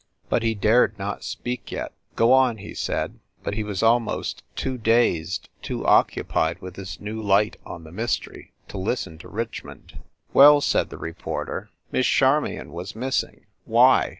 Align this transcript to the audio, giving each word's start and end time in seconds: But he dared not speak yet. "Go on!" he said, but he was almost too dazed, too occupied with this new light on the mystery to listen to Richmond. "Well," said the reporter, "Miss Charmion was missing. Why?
But 0.29 0.41
he 0.41 0.55
dared 0.55 0.97
not 0.97 1.23
speak 1.23 1.71
yet. 1.71 1.93
"Go 2.15 2.33
on!" 2.33 2.57
he 2.57 2.73
said, 2.73 3.19
but 3.43 3.53
he 3.53 3.63
was 3.63 3.83
almost 3.83 4.41
too 4.55 4.79
dazed, 4.79 5.47
too 5.61 5.85
occupied 5.85 6.59
with 6.59 6.73
this 6.73 6.99
new 6.99 7.21
light 7.21 7.57
on 7.67 7.83
the 7.83 7.91
mystery 7.91 8.51
to 8.69 8.79
listen 8.79 9.19
to 9.19 9.27
Richmond. 9.27 9.99
"Well," 10.33 10.59
said 10.59 10.89
the 10.89 10.97
reporter, 10.97 11.69
"Miss 11.91 12.07
Charmion 12.07 12.71
was 12.71 12.95
missing. 12.95 13.45
Why? 13.65 14.09